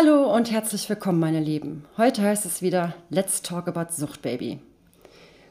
Hallo 0.00 0.32
und 0.32 0.52
herzlich 0.52 0.88
willkommen, 0.88 1.18
meine 1.18 1.40
Lieben. 1.40 1.84
Heute 1.96 2.22
heißt 2.22 2.46
es 2.46 2.62
wieder 2.62 2.94
Let's 3.10 3.42
Talk 3.42 3.66
About 3.66 3.92
Suchtbaby. 3.92 4.60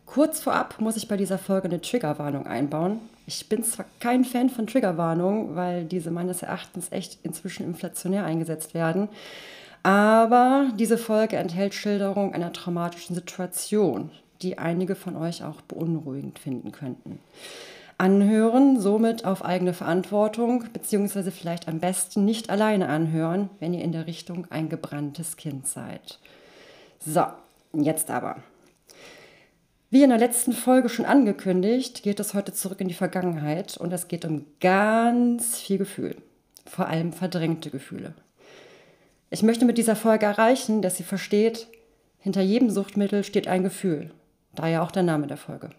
Kurz 0.05 0.39
vorab 0.39 0.79
muss 0.79 0.96
ich 0.96 1.09
bei 1.09 1.17
dieser 1.17 1.38
Folge 1.38 1.67
eine 1.67 1.81
Triggerwarnung 1.81 2.48
einbauen. 2.48 3.02
Ich 3.25 3.50
bin 3.50 3.62
zwar 3.66 3.88
kein 4.00 4.24
Fan 4.24 4.50
von 4.50 4.66
Triggerwarnungen, 4.66 5.58
weil 5.58 5.83
diese 5.83 6.12
meines 6.12 6.44
Erachtens 6.44 6.94
echt 6.94 7.20
inzwischen 7.24 7.66
inflationär 7.66 8.23
eingesetzt 8.23 8.73
werden, 8.73 9.10
aber 9.84 10.71
diese 10.79 10.98
Folge 10.98 11.36
enthält 11.36 11.73
Schilderung 11.73 12.34
einer 12.34 12.54
traumatischen 12.54 13.16
Situation, 13.16 14.11
die 14.41 14.57
einige 14.57 14.95
von 14.95 15.18
euch 15.18 15.43
auch 15.43 15.59
beunruhigend 15.59 16.39
finden 16.39 16.71
könnten. 16.71 17.20
Anhören, 18.00 18.79
somit 18.79 19.25
auf 19.25 19.43
eigene 19.43 19.73
Verantwortung, 19.73 20.66
beziehungsweise 20.71 21.32
vielleicht 21.32 21.68
am 21.68 21.80
besten 21.80 22.25
nicht 22.25 22.52
alleine 22.52 22.89
anhören, 22.89 23.50
wenn 23.59 23.73
ihr 23.73 23.84
in 23.84 23.91
der 23.91 24.05
Richtung 24.05 24.45
ein 24.52 24.70
gebranntes 24.70 25.36
Kind 25.36 25.66
seid. 25.66 26.20
So, 26.99 27.26
jetzt 27.73 28.12
aber. 28.12 28.38
Wie 29.90 30.04
in 30.04 30.09
der 30.09 30.20
letzten 30.20 30.54
Folge 30.54 30.90
schon 30.90 31.05
angekündigt, 31.05 32.04
geht 32.04 32.20
es 32.20 32.34
heute 32.34 32.54
zurück 32.54 32.81
in 32.81 32.88
die 32.88 32.94
Vergangenheit 32.94 33.77
und 33.77 33.91
es 33.94 34.07
geht 34.07 34.26
um 34.26 34.45
ganz 34.59 35.57
viel 35.57 35.77
Gefühl, 35.77 36.18
vor 36.66 36.88
allem 36.88 37.13
verdrängte 37.13 37.71
Gefühle. 37.71 38.13
Ich 39.29 39.43
möchte 39.43 39.66
mit 39.66 39.77
dieser 39.77 39.95
Folge 39.95 40.26
erreichen, 40.26 40.82
dass 40.82 40.98
sie 40.98 41.04
versteht, 41.04 41.68
hinter 42.20 42.41
jedem 42.41 42.70
Suchtmittel 42.70 43.23
steht 43.23 43.48
ein 43.48 43.63
Gefühl, 43.63 44.12
daher 44.54 44.84
auch 44.84 44.91
der 44.91 45.04
Name 45.04 45.26
der 45.26 45.38
Folge. 45.38 45.70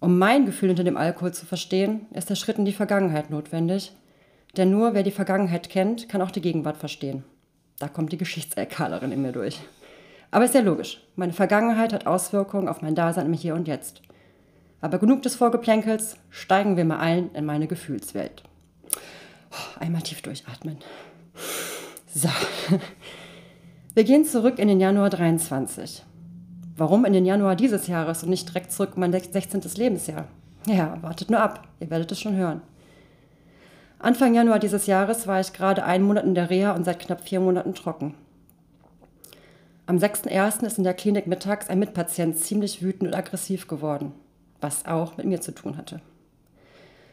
Um 0.00 0.18
mein 0.18 0.46
Gefühl 0.46 0.68
hinter 0.68 0.84
dem 0.84 0.96
Alkohol 0.96 1.32
zu 1.32 1.46
verstehen, 1.46 2.06
ist 2.12 2.30
der 2.30 2.34
Schritt 2.34 2.58
in 2.58 2.64
die 2.64 2.72
Vergangenheit 2.72 3.30
notwendig. 3.30 3.92
Denn 4.56 4.70
nur 4.70 4.94
wer 4.94 5.02
die 5.02 5.10
Vergangenheit 5.10 5.68
kennt, 5.68 6.08
kann 6.08 6.22
auch 6.22 6.30
die 6.30 6.40
Gegenwart 6.40 6.76
verstehen. 6.76 7.24
Da 7.78 7.88
kommt 7.88 8.12
die 8.12 8.18
Geschichtserkalerin 8.18 9.12
in 9.12 9.22
mir 9.22 9.32
durch. 9.32 9.60
Aber 10.30 10.44
ist 10.44 10.54
ja 10.54 10.60
logisch. 10.60 11.00
Meine 11.16 11.32
Vergangenheit 11.32 11.92
hat 11.92 12.06
Auswirkungen 12.06 12.68
auf 12.68 12.82
mein 12.82 12.94
Dasein 12.94 13.26
im 13.26 13.32
Hier 13.32 13.54
und 13.54 13.68
Jetzt. 13.68 14.02
Aber 14.80 14.98
genug 14.98 15.22
des 15.22 15.36
Vorgeplänkels, 15.36 16.16
steigen 16.30 16.76
wir 16.76 16.84
mal 16.84 16.98
ein 16.98 17.30
in 17.32 17.44
meine 17.44 17.66
Gefühlswelt. 17.66 18.42
Oh, 19.50 19.80
einmal 19.80 20.02
tief 20.02 20.22
durchatmen. 20.22 20.78
So. 22.14 22.28
Wir 23.94 24.04
gehen 24.04 24.24
zurück 24.24 24.58
in 24.58 24.68
den 24.68 24.80
Januar 24.80 25.10
23. 25.10 26.02
Warum 26.76 27.04
in 27.04 27.12
den 27.12 27.24
Januar 27.24 27.54
dieses 27.54 27.86
Jahres 27.86 28.24
und 28.24 28.30
nicht 28.30 28.48
direkt 28.48 28.72
zurück 28.72 28.92
in 28.94 29.00
mein 29.00 29.12
16. 29.12 29.60
Lebensjahr? 29.76 30.26
Ja, 30.66 30.98
wartet 31.02 31.30
nur 31.30 31.40
ab, 31.40 31.68
ihr 31.78 31.90
werdet 31.90 32.10
es 32.10 32.20
schon 32.20 32.34
hören. 32.34 32.62
Anfang 34.00 34.34
Januar 34.34 34.58
dieses 34.58 34.86
Jahres 34.86 35.26
war 35.26 35.40
ich 35.40 35.52
gerade 35.52 35.84
einen 35.84 36.04
Monat 36.04 36.24
in 36.24 36.34
der 36.34 36.50
Reha 36.50 36.72
und 36.72 36.84
seit 36.84 36.98
knapp 36.98 37.22
vier 37.22 37.40
Monaten 37.40 37.74
trocken. 37.74 38.14
Am 39.86 39.98
6.1. 39.98 40.66
ist 40.66 40.78
in 40.78 40.84
der 40.84 40.94
Klinik 40.94 41.26
mittags 41.26 41.68
ein 41.68 41.78
Mitpatient 41.78 42.38
ziemlich 42.38 42.82
wütend 42.82 43.08
und 43.08 43.14
aggressiv 43.14 43.68
geworden, 43.68 44.12
was 44.60 44.84
auch 44.86 45.16
mit 45.16 45.26
mir 45.26 45.40
zu 45.40 45.52
tun 45.52 45.76
hatte. 45.76 46.00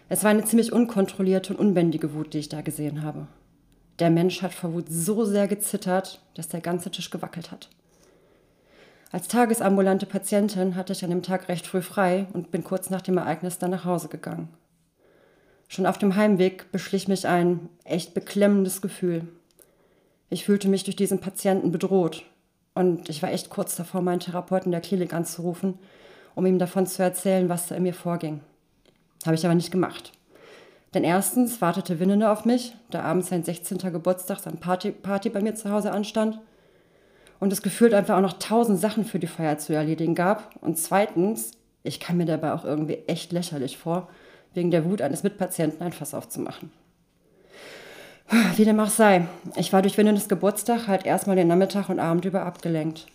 Es 0.09 0.23
war 0.23 0.31
eine 0.31 0.43
ziemlich 0.43 0.73
unkontrollierte 0.73 1.53
und 1.53 1.59
unbändige 1.59 2.13
Wut, 2.13 2.33
die 2.33 2.39
ich 2.39 2.49
da 2.49 2.61
gesehen 2.61 3.03
habe. 3.03 3.27
Der 3.99 4.09
Mensch 4.09 4.41
hat 4.41 4.53
vor 4.53 4.73
Wut 4.73 4.85
so 4.89 5.23
sehr 5.23 5.47
gezittert, 5.47 6.21
dass 6.33 6.47
der 6.47 6.61
ganze 6.61 6.89
Tisch 6.91 7.11
gewackelt 7.11 7.51
hat. 7.51 7.69
Als 9.11 9.27
tagesambulante 9.27 10.05
Patientin 10.05 10.75
hatte 10.75 10.93
ich 10.93 11.03
an 11.03 11.09
dem 11.09 11.21
Tag 11.21 11.49
recht 11.49 11.67
früh 11.67 11.81
frei 11.81 12.27
und 12.31 12.49
bin 12.49 12.63
kurz 12.63 12.89
nach 12.89 13.01
dem 13.01 13.17
Ereignis 13.17 13.57
dann 13.57 13.71
nach 13.71 13.83
Hause 13.83 14.07
gegangen. 14.07 14.47
Schon 15.67 15.85
auf 15.85 15.97
dem 15.97 16.15
Heimweg 16.15 16.71
beschlich 16.71 17.09
mich 17.09 17.27
ein 17.27 17.69
echt 17.83 18.13
beklemmendes 18.13 18.81
Gefühl. 18.81 19.27
Ich 20.29 20.45
fühlte 20.45 20.69
mich 20.69 20.85
durch 20.85 20.95
diesen 20.95 21.19
Patienten 21.19 21.71
bedroht 21.71 22.23
und 22.73 23.09
ich 23.09 23.21
war 23.21 23.31
echt 23.31 23.49
kurz 23.49 23.75
davor, 23.75 24.01
meinen 24.01 24.21
Therapeuten 24.21 24.71
der 24.71 24.79
Klinik 24.79 25.13
anzurufen, 25.13 25.77
um 26.33 26.45
ihm 26.45 26.57
davon 26.57 26.87
zu 26.87 27.03
erzählen, 27.03 27.49
was 27.49 27.67
da 27.67 27.75
in 27.75 27.83
mir 27.83 27.93
vorging. 27.93 28.39
Habe 29.25 29.35
ich 29.35 29.45
aber 29.45 29.55
nicht 29.55 29.71
gemacht. 29.71 30.13
Denn 30.93 31.03
erstens 31.03 31.61
wartete 31.61 31.99
Winnene 31.99 32.31
auf 32.31 32.45
mich, 32.45 32.75
da 32.89 33.01
abends 33.03 33.27
sein 33.27 33.43
16. 33.43 33.77
Geburtstag, 33.91 34.39
sein 34.39 34.57
Party, 34.57 34.91
Party 34.91 35.29
bei 35.29 35.41
mir 35.41 35.55
zu 35.55 35.69
Hause 35.69 35.91
anstand 35.91 36.39
und 37.41 37.51
es 37.51 37.63
gefühlt 37.63 37.95
einfach 37.95 38.17
auch 38.17 38.21
noch 38.21 38.37
tausend 38.37 38.79
Sachen 38.79 39.03
für 39.03 39.17
die 39.17 39.27
Feier 39.27 39.57
zu 39.57 39.73
erledigen 39.73 40.13
gab. 40.13 40.55
Und 40.61 40.77
zweitens, 40.77 41.51
ich 41.81 41.99
kam 41.99 42.17
mir 42.17 42.25
dabei 42.25 42.53
auch 42.53 42.63
irgendwie 42.63 42.99
echt 43.07 43.31
lächerlich 43.31 43.79
vor, 43.79 44.07
wegen 44.53 44.69
der 44.69 44.85
Wut 44.85 45.01
eines 45.01 45.23
Mitpatienten 45.23 45.81
ein 45.81 45.91
Fass 45.91 46.13
aufzumachen. 46.13 46.71
Wie 48.55 48.63
dem 48.63 48.79
auch 48.79 48.91
sei, 48.91 49.27
ich 49.55 49.73
war 49.73 49.81
durch 49.81 49.97
Winnenes 49.97 50.29
Geburtstag 50.29 50.87
halt 50.87 51.05
erstmal 51.05 51.35
den 51.35 51.47
Nachmittag 51.47 51.89
und 51.89 51.99
Abend 51.99 52.25
über 52.25 52.43
abgelenkt. 52.43 53.07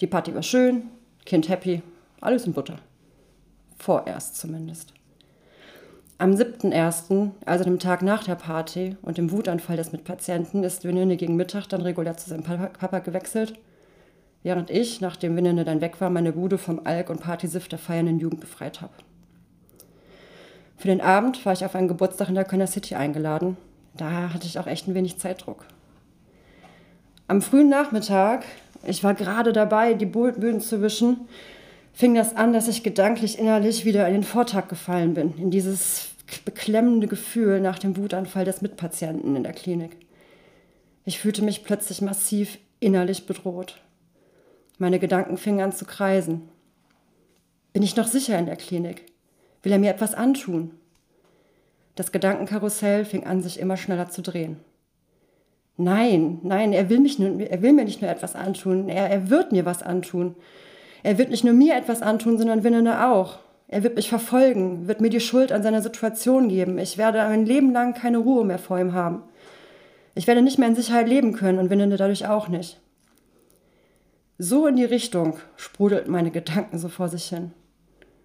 Die 0.00 0.08
Party 0.08 0.34
war 0.34 0.42
schön, 0.42 0.90
Kind 1.24 1.48
happy, 1.48 1.80
alles 2.20 2.46
in 2.46 2.54
Butter. 2.54 2.80
Vorerst 3.78 4.36
zumindest. 4.36 4.92
Am 6.16 6.30
7.1., 6.32 7.30
also 7.44 7.64
dem 7.64 7.80
Tag 7.80 8.02
nach 8.02 8.22
der 8.22 8.36
Party 8.36 8.96
und 9.02 9.18
dem 9.18 9.32
Wutanfall 9.32 9.76
des 9.76 9.90
Mitpatienten, 9.90 10.62
ist 10.62 10.84
Winene 10.84 11.16
gegen 11.16 11.34
Mittag 11.34 11.66
dann 11.68 11.80
regulär 11.80 12.16
zu 12.16 12.30
seinem 12.30 12.44
Papa 12.44 13.00
gewechselt, 13.00 13.54
während 14.44 14.70
ich, 14.70 15.00
nachdem 15.00 15.36
Winene 15.36 15.64
dann 15.64 15.80
weg 15.80 16.00
war, 16.00 16.10
meine 16.10 16.32
Bude 16.32 16.56
vom 16.56 16.80
Alk- 16.84 17.10
und 17.10 17.20
Partysift 17.20 17.72
der 17.72 17.80
feiernden 17.80 18.20
Jugend 18.20 18.40
befreit 18.40 18.80
habe. 18.80 18.92
Für 20.76 20.88
den 20.88 21.00
Abend 21.00 21.44
war 21.44 21.52
ich 21.52 21.64
auf 21.64 21.74
einen 21.74 21.88
Geburtstag 21.88 22.28
in 22.28 22.36
der 22.36 22.44
Kölner 22.44 22.68
City 22.68 22.94
eingeladen. 22.94 23.56
Da 23.96 24.32
hatte 24.32 24.46
ich 24.46 24.58
auch 24.58 24.66
echt 24.66 24.86
ein 24.86 24.94
wenig 24.94 25.18
Zeitdruck. 25.18 25.64
Am 27.26 27.42
frühen 27.42 27.68
Nachmittag, 27.68 28.44
ich 28.86 29.02
war 29.02 29.14
gerade 29.14 29.52
dabei, 29.52 29.94
die 29.94 30.06
Böden 30.06 30.60
zu 30.60 30.80
wischen, 30.80 31.28
fing 31.94 32.14
das 32.14 32.36
an, 32.36 32.52
dass 32.52 32.68
ich 32.68 32.82
gedanklich 32.82 33.38
innerlich 33.38 33.84
wieder 33.84 34.06
in 34.06 34.14
den 34.14 34.22
Vortag 34.24 34.68
gefallen 34.68 35.14
bin, 35.14 35.34
in 35.38 35.50
dieses 35.50 36.08
beklemmende 36.44 37.06
Gefühl 37.06 37.60
nach 37.60 37.78
dem 37.78 37.96
Wutanfall 37.96 38.44
des 38.44 38.60
Mitpatienten 38.60 39.36
in 39.36 39.44
der 39.44 39.52
Klinik. 39.52 39.96
Ich 41.04 41.18
fühlte 41.18 41.42
mich 41.42 41.64
plötzlich 41.64 42.02
massiv 42.02 42.58
innerlich 42.80 43.26
bedroht. 43.26 43.80
Meine 44.78 44.98
Gedanken 44.98 45.36
fingen 45.36 45.60
an 45.60 45.72
zu 45.72 45.84
kreisen. 45.84 46.48
Bin 47.72 47.82
ich 47.82 47.96
noch 47.96 48.06
sicher 48.06 48.38
in 48.38 48.46
der 48.46 48.56
Klinik? 48.56 49.06
Will 49.62 49.72
er 49.72 49.78
mir 49.78 49.90
etwas 49.90 50.14
antun? 50.14 50.72
Das 51.94 52.10
Gedankenkarussell 52.10 53.04
fing 53.04 53.24
an, 53.24 53.40
sich 53.40 53.60
immer 53.60 53.76
schneller 53.76 54.10
zu 54.10 54.20
drehen. 54.20 54.56
Nein, 55.76 56.40
nein, 56.42 56.72
er 56.72 56.88
will, 56.88 57.00
mich 57.00 57.18
nur, 57.18 57.40
er 57.40 57.62
will 57.62 57.72
mir 57.72 57.84
nicht 57.84 58.00
nur 58.00 58.10
etwas 58.10 58.34
antun, 58.34 58.88
er, 58.88 59.10
er 59.10 59.30
wird 59.30 59.52
mir 59.52 59.64
was 59.64 59.82
antun. 59.82 60.36
Er 61.04 61.18
wird 61.18 61.28
nicht 61.28 61.44
nur 61.44 61.52
mir 61.52 61.76
etwas 61.76 62.00
antun, 62.00 62.38
sondern 62.38 62.64
Winnene 62.64 63.06
auch. 63.06 63.38
Er 63.68 63.82
wird 63.82 63.94
mich 63.94 64.08
verfolgen, 64.08 64.88
wird 64.88 65.02
mir 65.02 65.10
die 65.10 65.20
Schuld 65.20 65.52
an 65.52 65.62
seiner 65.62 65.82
Situation 65.82 66.48
geben. 66.48 66.78
Ich 66.78 66.96
werde 66.96 67.18
mein 67.18 67.44
Leben 67.44 67.72
lang 67.72 67.92
keine 67.92 68.18
Ruhe 68.18 68.44
mehr 68.44 68.58
vor 68.58 68.78
ihm 68.78 68.94
haben. 68.94 69.22
Ich 70.14 70.26
werde 70.26 70.40
nicht 70.40 70.58
mehr 70.58 70.68
in 70.68 70.74
Sicherheit 70.74 71.06
leben 71.06 71.34
können 71.34 71.58
und 71.58 71.68
Winnene 71.68 71.98
dadurch 71.98 72.26
auch 72.26 72.48
nicht. 72.48 72.80
So 74.38 74.66
in 74.66 74.76
die 74.76 74.84
Richtung 74.84 75.36
sprudelten 75.56 76.10
meine 76.10 76.30
Gedanken 76.30 76.78
so 76.78 76.88
vor 76.88 77.08
sich 77.08 77.28
hin. 77.28 77.52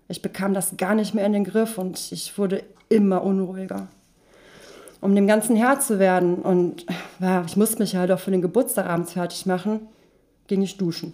Ich 0.07 0.21
bekam 0.21 0.53
das 0.53 0.77
gar 0.77 0.95
nicht 0.95 1.13
mehr 1.13 1.25
in 1.25 1.33
den 1.33 1.43
Griff 1.43 1.77
und 1.77 2.11
ich 2.13 2.37
wurde 2.37 2.63
immer 2.87 3.23
unruhiger. 3.23 3.89
Um 5.01 5.15
dem 5.15 5.27
Ganzen 5.27 5.57
Herr 5.57 5.81
zu 5.81 5.99
werden 5.99 6.35
und 6.35 6.85
ja, 7.19 7.43
ich 7.45 7.57
musste 7.57 7.79
mich 7.79 7.97
halt 7.97 8.09
auch 8.11 8.19
für 8.19 8.31
den 8.31 8.41
Geburtstag 8.41 8.85
abends 8.85 9.13
fertig 9.13 9.45
machen, 9.45 9.81
ging 10.47 10.61
ich 10.61 10.77
duschen. 10.77 11.13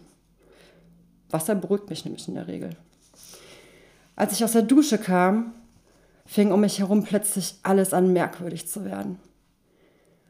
Wasser 1.36 1.56
beruhigt 1.56 1.90
mich 1.90 2.06
nämlich 2.06 2.28
in 2.28 2.36
der 2.36 2.48
Regel. 2.48 2.70
Als 4.16 4.32
ich 4.32 4.44
aus 4.44 4.54
der 4.54 4.62
Dusche 4.62 4.98
kam, 4.98 5.54
fing 6.26 6.52
um 6.52 6.62
mich 6.62 6.80
herum 6.80 7.04
plötzlich 7.04 7.56
alles 7.64 7.94
an 7.94 8.14
merkwürdig 8.14 8.68
zu 8.68 8.86
werden. 8.86 9.20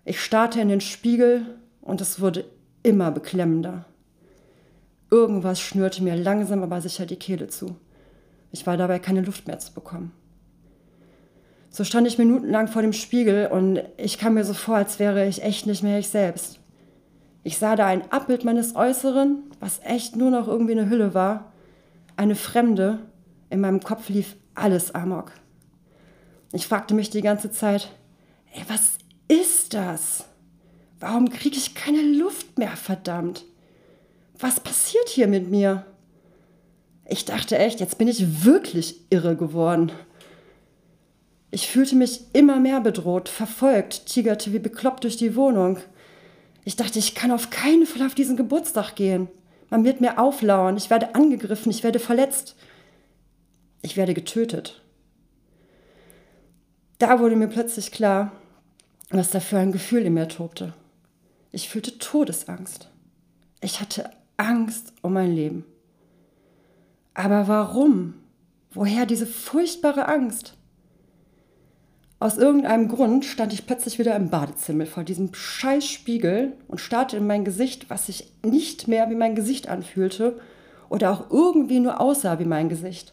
Ich 0.03 0.19
starrte 0.19 0.59
in 0.59 0.69
den 0.69 0.81
Spiegel 0.81 1.45
und 1.81 2.01
es 2.01 2.19
wurde 2.19 2.45
immer 2.81 3.11
beklemmender. 3.11 3.85
Irgendwas 5.11 5.61
schnürte 5.61 6.03
mir 6.03 6.15
langsam 6.15 6.63
aber 6.63 6.81
sicher 6.81 7.05
die 7.05 7.15
Kehle 7.15 7.47
zu. 7.47 7.75
Ich 8.51 8.65
war 8.65 8.75
dabei, 8.75 8.99
keine 8.99 9.21
Luft 9.21 9.47
mehr 9.47 9.59
zu 9.59 9.73
bekommen. 9.73 10.11
So 11.69 11.83
stand 11.83 12.07
ich 12.07 12.17
minutenlang 12.17 12.67
vor 12.67 12.81
dem 12.81 12.93
Spiegel 12.93 13.47
und 13.47 13.81
ich 13.97 14.17
kam 14.17 14.35
mir 14.35 14.45
so 14.45 14.53
vor, 14.53 14.77
als 14.77 14.97
wäre 14.97 15.27
ich 15.27 15.43
echt 15.43 15.67
nicht 15.67 15.83
mehr 15.83 15.99
ich 15.99 16.09
selbst. 16.09 16.59
Ich 17.45 17.59
sah 17.59 17.75
da 17.75 17.85
ein 17.85 18.11
Abbild 18.11 18.43
meines 18.43 18.75
Äußeren, 18.75 19.43
was 19.59 19.79
echt 19.83 20.15
nur 20.15 20.31
noch 20.31 20.47
irgendwie 20.47 20.71
eine 20.71 20.89
Hülle 20.89 21.13
war. 21.13 21.53
Eine 22.17 22.33
Fremde. 22.33 22.97
In 23.51 23.61
meinem 23.61 23.81
Kopf 23.81 24.09
lief 24.09 24.35
alles 24.55 24.95
amok. 24.95 25.31
Ich 26.53 26.65
fragte 26.65 26.95
mich 26.95 27.11
die 27.11 27.21
ganze 27.21 27.51
Zeit, 27.51 27.91
ey, 28.51 28.63
was 28.67 28.93
ist 29.27 29.75
das? 29.75 30.25
Warum 30.99 31.29
kriege 31.29 31.55
ich 31.55 31.75
keine 31.75 32.01
Luft 32.01 32.57
mehr, 32.57 32.75
verdammt? 32.75 33.45
Was 34.39 34.59
passiert 34.59 35.07
hier 35.07 35.27
mit 35.27 35.47
mir? 35.47 35.85
Ich 37.07 37.25
dachte 37.25 37.59
echt, 37.59 37.79
jetzt 37.79 37.99
bin 37.99 38.07
ich 38.07 38.43
wirklich 38.43 39.01
irre 39.11 39.35
geworden. 39.35 39.91
Ich 41.51 41.67
fühlte 41.67 41.95
mich 41.95 42.21
immer 42.33 42.59
mehr 42.59 42.81
bedroht, 42.81 43.29
verfolgt, 43.29 44.07
tigerte 44.07 44.51
wie 44.51 44.57
bekloppt 44.57 45.03
durch 45.03 45.17
die 45.17 45.35
Wohnung. 45.35 45.77
Ich 46.65 46.75
dachte, 46.75 46.99
ich 46.99 47.13
kann 47.13 47.31
auf 47.31 47.51
keinen 47.51 47.85
Fall 47.85 48.05
auf 48.05 48.15
diesen 48.15 48.35
Geburtstag 48.35 48.95
gehen. 48.95 49.29
Man 49.69 49.83
wird 49.83 50.01
mir 50.01 50.19
auflauern, 50.19 50.77
ich 50.77 50.89
werde 50.89 51.13
angegriffen, 51.15 51.69
ich 51.71 51.83
werde 51.83 51.99
verletzt. 51.99 52.55
Ich 53.83 53.95
werde 53.95 54.15
getötet. 54.15 54.81
Da 56.97 57.19
wurde 57.19 57.35
mir 57.35 57.47
plötzlich 57.47 57.91
klar, 57.91 58.31
was 59.11 59.29
da 59.29 59.39
für 59.39 59.59
ein 59.59 59.71
Gefühl 59.71 60.01
in 60.03 60.15
mir 60.15 60.27
tobte. 60.27 60.73
Ich 61.51 61.69
fühlte 61.69 61.99
Todesangst. 61.99 62.89
Ich 63.61 63.79
hatte 63.79 64.09
Angst 64.37 64.91
um 65.03 65.13
mein 65.13 65.33
Leben. 65.35 65.65
Aber 67.13 67.47
warum? 67.47 68.15
Woher 68.71 69.05
diese 69.05 69.27
furchtbare 69.27 70.07
Angst? 70.07 70.54
Aus 72.19 72.37
irgendeinem 72.37 72.87
Grund 72.87 73.25
stand 73.25 73.51
ich 73.51 73.67
plötzlich 73.67 73.99
wieder 73.99 74.15
im 74.15 74.29
Badezimmer 74.29 74.85
vor 74.85 75.03
diesem 75.03 75.33
scheiß 75.33 75.85
Spiegel 75.85 76.53
und 76.67 76.79
starrte 76.79 77.17
in 77.17 77.27
mein 77.27 77.43
Gesicht, 77.43 77.89
was 77.89 78.05
sich 78.05 78.31
nicht 78.43 78.87
mehr 78.87 79.09
wie 79.09 79.15
mein 79.15 79.35
Gesicht 79.35 79.67
anfühlte 79.67 80.39
oder 80.89 81.11
auch 81.11 81.29
irgendwie 81.29 81.79
nur 81.79 81.99
aussah 81.99 82.39
wie 82.39 82.45
mein 82.45 82.69
Gesicht. 82.69 83.11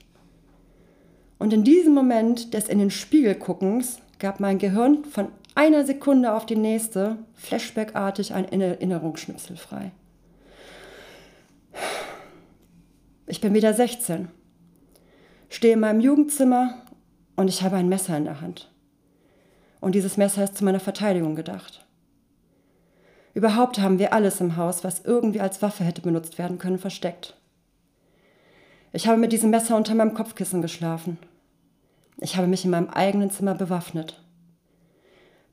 Und 1.38 1.52
in 1.52 1.64
diesem 1.64 1.94
Moment 1.94 2.54
des 2.54 2.68
in 2.68 2.78
den 2.78 2.90
Spiegel 2.90 3.34
guckens 3.34 3.98
gab 4.20 4.38
mein 4.38 4.58
Gehirn 4.58 5.04
von 5.04 5.28
einer 5.56 5.84
Sekunde 5.84 6.32
auf 6.32 6.46
die 6.46 6.56
nächste 6.56 7.18
flashbackartig 7.34 8.32
ein 8.32 8.44
Erinnerungsschnipsel 8.44 9.56
frei. 9.56 9.90
Ich 13.26 13.40
bin 13.40 13.52
wieder 13.52 13.74
16, 13.74 14.28
stehe 15.48 15.74
in 15.74 15.80
meinem 15.80 16.00
Jugendzimmer 16.00 16.74
und 17.34 17.48
ich 17.48 17.62
habe 17.62 17.76
ein 17.76 17.88
Messer 17.88 18.16
in 18.16 18.24
der 18.24 18.40
Hand. 18.40 18.71
Und 19.82 19.96
dieses 19.96 20.16
Messer 20.16 20.44
ist 20.44 20.56
zu 20.56 20.64
meiner 20.64 20.78
Verteidigung 20.78 21.34
gedacht. 21.34 21.84
Überhaupt 23.34 23.80
haben 23.80 23.98
wir 23.98 24.12
alles 24.12 24.40
im 24.40 24.56
Haus, 24.56 24.84
was 24.84 25.04
irgendwie 25.04 25.40
als 25.40 25.60
Waffe 25.60 25.82
hätte 25.82 26.02
benutzt 26.02 26.38
werden 26.38 26.58
können, 26.58 26.78
versteckt. 26.78 27.36
Ich 28.92 29.08
habe 29.08 29.18
mit 29.18 29.32
diesem 29.32 29.50
Messer 29.50 29.76
unter 29.76 29.96
meinem 29.96 30.14
Kopfkissen 30.14 30.62
geschlafen. 30.62 31.18
Ich 32.18 32.36
habe 32.36 32.46
mich 32.46 32.64
in 32.64 32.70
meinem 32.70 32.90
eigenen 32.90 33.30
Zimmer 33.30 33.56
bewaffnet. 33.56 34.22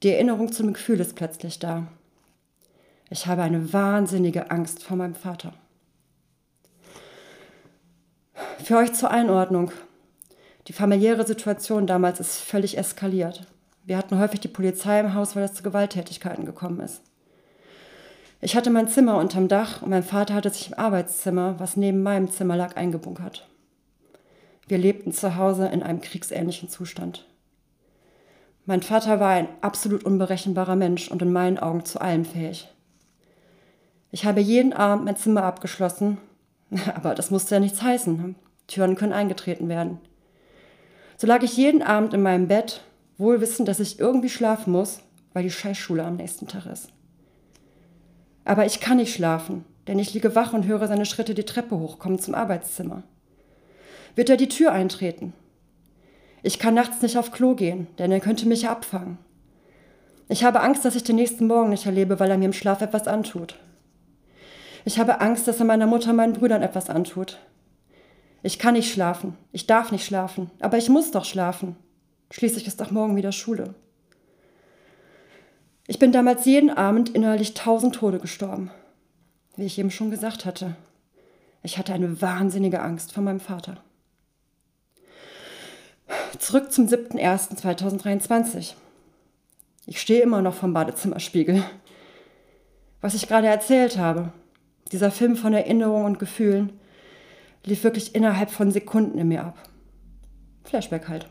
Die 0.03 0.11
Erinnerung 0.11 0.51
zum 0.51 0.73
Gefühl 0.73 0.99
ist 0.99 1.15
plötzlich 1.15 1.57
da. 1.57 1.87
Ich 3.09 3.25
habe 3.25 3.41
eine 3.41 3.73
wahnsinnige 3.73 4.51
Angst 4.51 4.83
vor 4.83 4.95
meinem 4.95 5.15
Vater. 5.15 5.53
Für 8.63 8.77
euch 8.77 8.93
zur 8.93 9.09
Einordnung. 9.09 9.71
Die 10.67 10.73
familiäre 10.73 11.25
Situation 11.25 11.87
damals 11.87 12.19
ist 12.19 12.37
völlig 12.37 12.77
eskaliert. 12.77 13.47
Wir 13.89 13.97
hatten 13.97 14.19
häufig 14.19 14.39
die 14.39 14.47
Polizei 14.47 14.99
im 14.99 15.15
Haus, 15.15 15.35
weil 15.35 15.41
es 15.41 15.55
zu 15.55 15.63
Gewalttätigkeiten 15.63 16.45
gekommen 16.45 16.79
ist. 16.79 17.01
Ich 18.39 18.55
hatte 18.55 18.69
mein 18.69 18.87
Zimmer 18.87 19.17
unterm 19.17 19.47
Dach 19.47 19.81
und 19.81 19.89
mein 19.89 20.03
Vater 20.03 20.35
hatte 20.35 20.51
sich 20.51 20.67
im 20.67 20.77
Arbeitszimmer, 20.77 21.59
was 21.59 21.75
neben 21.75 22.03
meinem 22.03 22.29
Zimmer 22.29 22.55
lag, 22.55 22.77
eingebunkert. 22.77 23.47
Wir 24.67 24.77
lebten 24.77 25.11
zu 25.11 25.37
Hause 25.37 25.69
in 25.69 25.81
einem 25.81 26.01
kriegsähnlichen 26.01 26.69
Zustand. 26.69 27.25
Mein 28.67 28.83
Vater 28.83 29.19
war 29.19 29.31
ein 29.31 29.47
absolut 29.61 30.03
unberechenbarer 30.03 30.75
Mensch 30.75 31.09
und 31.09 31.23
in 31.23 31.33
meinen 31.33 31.57
Augen 31.57 31.83
zu 31.83 31.99
allem 31.99 32.25
fähig. 32.25 32.69
Ich 34.11 34.23
habe 34.23 34.39
jeden 34.39 34.73
Abend 34.73 35.05
mein 35.05 35.17
Zimmer 35.17 35.45
abgeschlossen, 35.45 36.19
aber 36.93 37.15
das 37.15 37.31
musste 37.31 37.55
ja 37.55 37.59
nichts 37.59 37.81
heißen. 37.81 38.35
Türen 38.67 38.93
können 38.93 39.13
eingetreten 39.13 39.67
werden. 39.67 39.97
So 41.17 41.25
lag 41.25 41.41
ich 41.41 41.57
jeden 41.57 41.81
Abend 41.81 42.13
in 42.13 42.21
meinem 42.21 42.47
Bett 42.47 42.83
wohl 43.19 43.41
wissend, 43.41 43.67
dass 43.67 43.79
ich 43.79 43.99
irgendwie 43.99 44.29
schlafen 44.29 44.71
muss, 44.71 45.01
weil 45.33 45.43
die 45.43 45.51
Scheißschule 45.51 46.03
am 46.03 46.15
nächsten 46.15 46.47
Tag 46.47 46.65
ist. 46.65 46.87
Aber 48.45 48.65
ich 48.65 48.79
kann 48.79 48.97
nicht 48.97 49.13
schlafen, 49.13 49.65
denn 49.87 49.99
ich 49.99 50.13
liege 50.15 50.33
wach 50.33 50.53
und 50.53 50.65
höre 50.65 50.87
seine 50.87 51.05
Schritte 51.05 51.35
die 51.35 51.43
Treppe 51.43 51.77
hochkommen 51.77 52.17
zum 52.17 52.33
Arbeitszimmer. 52.33 53.03
Wird 54.15 54.29
er 54.29 54.37
die 54.37 54.49
Tür 54.49 54.71
eintreten? 54.71 55.33
Ich 56.41 56.57
kann 56.57 56.73
nachts 56.73 57.01
nicht 57.01 57.17
auf 57.17 57.31
Klo 57.31 57.53
gehen, 57.53 57.87
denn 57.99 58.11
er 58.11 58.21
könnte 58.21 58.47
mich 58.47 58.67
abfangen. 58.67 59.19
Ich 60.29 60.43
habe 60.43 60.61
Angst, 60.61 60.85
dass 60.85 60.95
ich 60.95 61.03
den 61.03 61.17
nächsten 61.17 61.47
Morgen 61.47 61.69
nicht 61.69 61.85
erlebe, 61.85 62.19
weil 62.19 62.31
er 62.31 62.37
mir 62.37 62.45
im 62.45 62.53
Schlaf 62.53 62.81
etwas 62.81 63.07
antut. 63.07 63.55
Ich 64.85 64.97
habe 64.97 65.19
Angst, 65.19 65.47
dass 65.47 65.59
er 65.59 65.65
meiner 65.65 65.87
Mutter 65.87 66.13
meinen 66.13 66.33
Brüdern 66.33 66.63
etwas 66.63 66.89
antut. 66.89 67.37
Ich 68.41 68.57
kann 68.57 68.75
nicht 68.75 68.91
schlafen, 68.91 69.35
ich 69.51 69.67
darf 69.67 69.91
nicht 69.91 70.05
schlafen, 70.05 70.49
aber 70.61 70.77
ich 70.77 70.87
muss 70.87 71.11
doch 71.11 71.25
schlafen. 71.25 71.75
Schließlich 72.31 72.67
ist 72.67 72.81
auch 72.81 72.91
morgen 72.91 73.15
wieder 73.15 73.31
Schule. 73.31 73.73
Ich 75.87 75.97
bin 75.97 76.11
damals 76.11 76.45
jeden 76.45 76.69
Abend 76.69 77.09
innerlich 77.09 77.55
tausend 77.55 77.95
Tode 77.95 78.19
gestorben. 78.19 78.69
Wie 79.55 79.65
ich 79.65 79.79
eben 79.79 79.89
schon 79.89 80.11
gesagt 80.11 80.45
hatte, 80.45 80.75
ich 81.63 81.77
hatte 81.77 81.93
eine 81.93 82.21
wahnsinnige 82.21 82.81
Angst 82.81 83.11
vor 83.11 83.23
meinem 83.23 83.39
Vater. 83.39 83.77
Zurück 86.37 86.71
zum 86.71 86.85
7.01.2023. 86.85 88.75
Ich 89.87 89.99
stehe 89.99 90.21
immer 90.21 90.41
noch 90.41 90.53
vom 90.53 90.73
Badezimmerspiegel. 90.73 91.63
Was 93.01 93.15
ich 93.15 93.27
gerade 93.27 93.47
erzählt 93.47 93.97
habe, 93.97 94.31
dieser 94.91 95.11
Film 95.11 95.35
von 95.35 95.53
Erinnerungen 95.53 96.05
und 96.05 96.19
Gefühlen, 96.19 96.79
lief 97.65 97.83
wirklich 97.83 98.15
innerhalb 98.15 98.51
von 98.51 98.71
Sekunden 98.71 99.17
in 99.17 99.27
mir 99.27 99.43
ab. 99.43 99.57
Flashback 100.63 101.07
halt. 101.07 101.27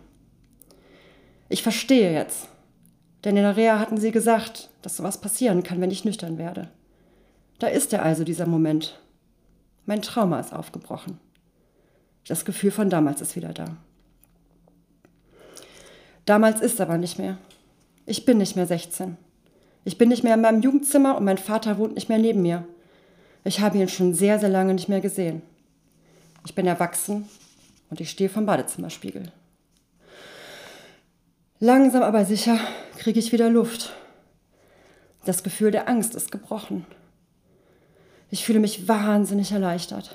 Ich 1.48 1.62
verstehe 1.62 2.12
jetzt. 2.12 2.48
Denn 3.24 3.36
in 3.36 3.42
der 3.42 3.56
Reha 3.56 3.78
hatten 3.78 3.98
sie 3.98 4.12
gesagt, 4.12 4.70
dass 4.82 4.96
sowas 4.96 5.20
passieren 5.20 5.62
kann, 5.62 5.80
wenn 5.80 5.90
ich 5.90 6.04
nüchtern 6.04 6.38
werde. 6.38 6.68
Da 7.58 7.66
ist 7.66 7.92
er 7.92 8.02
also, 8.02 8.24
dieser 8.24 8.46
Moment. 8.46 9.00
Mein 9.86 10.02
Trauma 10.02 10.38
ist 10.38 10.52
aufgebrochen. 10.52 11.18
Das 12.26 12.44
Gefühl 12.44 12.70
von 12.70 12.90
damals 12.90 13.20
ist 13.20 13.36
wieder 13.36 13.52
da. 13.52 13.76
Damals 16.26 16.60
ist 16.60 16.80
aber 16.80 16.98
nicht 16.98 17.18
mehr. 17.18 17.38
Ich 18.04 18.24
bin 18.24 18.38
nicht 18.38 18.54
mehr 18.54 18.66
16. 18.66 19.16
Ich 19.84 19.96
bin 19.96 20.10
nicht 20.10 20.22
mehr 20.22 20.34
in 20.34 20.42
meinem 20.42 20.60
Jugendzimmer 20.60 21.16
und 21.16 21.24
mein 21.24 21.38
Vater 21.38 21.78
wohnt 21.78 21.94
nicht 21.94 22.10
mehr 22.10 22.18
neben 22.18 22.42
mir. 22.42 22.64
Ich 23.44 23.60
habe 23.60 23.78
ihn 23.78 23.88
schon 23.88 24.12
sehr, 24.12 24.38
sehr 24.38 24.50
lange 24.50 24.74
nicht 24.74 24.90
mehr 24.90 25.00
gesehen. 25.00 25.40
Ich 26.44 26.54
bin 26.54 26.66
erwachsen 26.66 27.26
und 27.88 28.00
ich 28.00 28.10
stehe 28.10 28.28
vom 28.28 28.44
Badezimmerspiegel. 28.44 29.32
Langsam 31.60 32.04
aber 32.04 32.24
sicher 32.24 32.56
kriege 32.98 33.18
ich 33.18 33.32
wieder 33.32 33.50
Luft. 33.50 33.92
Das 35.24 35.42
Gefühl 35.42 35.72
der 35.72 35.88
Angst 35.88 36.14
ist 36.14 36.30
gebrochen. 36.30 36.86
Ich 38.30 38.44
fühle 38.44 38.60
mich 38.60 38.86
wahnsinnig 38.86 39.50
erleichtert. 39.50 40.14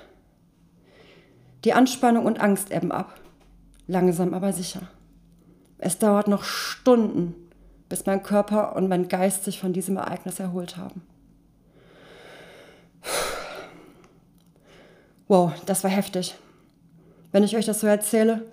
Die 1.65 1.73
Anspannung 1.73 2.25
und 2.25 2.39
Angst 2.39 2.71
ebben 2.71 2.93
ab. 2.93 3.19
Langsam 3.87 4.33
aber 4.33 4.53
sicher. 4.53 4.83
Es 5.79 5.99
dauert 5.99 6.29
noch 6.29 6.45
Stunden, 6.45 7.35
bis 7.89 8.05
mein 8.05 8.23
Körper 8.23 8.77
und 8.77 8.87
mein 8.87 9.09
Geist 9.09 9.43
sich 9.43 9.59
von 9.59 9.73
diesem 9.73 9.97
Ereignis 9.97 10.39
erholt 10.39 10.77
haben. 10.77 11.01
Wow, 15.27 15.51
das 15.65 15.83
war 15.83 15.91
heftig. 15.91 16.35
Wenn 17.33 17.43
ich 17.43 17.57
euch 17.57 17.65
das 17.65 17.81
so 17.81 17.87
erzähle, 17.87 18.45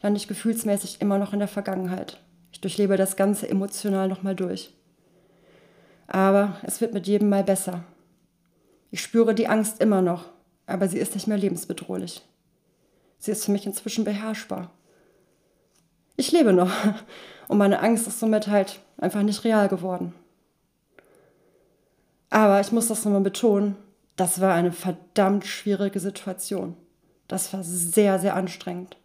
lande 0.00 0.18
ich 0.18 0.28
gefühlsmäßig 0.28 1.00
immer 1.00 1.18
noch 1.18 1.32
in 1.32 1.40
der 1.40 1.48
Vergangenheit. 1.48 2.20
Ich 2.56 2.62
durchlebe 2.62 2.96
das 2.96 3.16
Ganze 3.16 3.50
emotional 3.50 4.08
nochmal 4.08 4.34
durch. 4.34 4.72
Aber 6.06 6.56
es 6.62 6.80
wird 6.80 6.94
mit 6.94 7.06
jedem 7.06 7.28
Mal 7.28 7.44
besser. 7.44 7.84
Ich 8.90 9.02
spüre 9.02 9.34
die 9.34 9.46
Angst 9.46 9.78
immer 9.78 10.00
noch, 10.00 10.30
aber 10.64 10.88
sie 10.88 10.96
ist 10.96 11.12
nicht 11.14 11.26
mehr 11.26 11.36
lebensbedrohlich. 11.36 12.22
Sie 13.18 13.30
ist 13.30 13.44
für 13.44 13.50
mich 13.50 13.66
inzwischen 13.66 14.04
beherrschbar. 14.06 14.70
Ich 16.16 16.32
lebe 16.32 16.54
noch 16.54 16.70
und 17.48 17.58
meine 17.58 17.80
Angst 17.80 18.06
ist 18.06 18.20
somit 18.20 18.46
halt 18.46 18.80
einfach 18.96 19.22
nicht 19.22 19.44
real 19.44 19.68
geworden. 19.68 20.14
Aber 22.30 22.58
ich 22.58 22.72
muss 22.72 22.88
das 22.88 23.04
nochmal 23.04 23.20
betonen, 23.20 23.76
das 24.16 24.40
war 24.40 24.54
eine 24.54 24.72
verdammt 24.72 25.44
schwierige 25.44 26.00
Situation. 26.00 26.74
Das 27.28 27.52
war 27.52 27.62
sehr, 27.62 28.18
sehr 28.18 28.34
anstrengend 28.34 28.96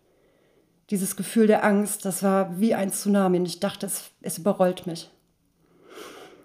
dieses 0.91 1.15
Gefühl 1.15 1.47
der 1.47 1.63
Angst, 1.63 2.05
das 2.05 2.21
war 2.21 2.59
wie 2.59 2.75
ein 2.75 2.91
Tsunami 2.91 3.39
und 3.39 3.45
ich 3.45 3.61
dachte, 3.61 3.85
es, 3.85 4.11
es 4.21 4.37
überrollt 4.37 4.85
mich. 4.85 5.09